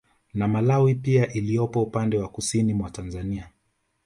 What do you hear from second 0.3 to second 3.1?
Na malawi pia iliyopo upande wa Kusini mwa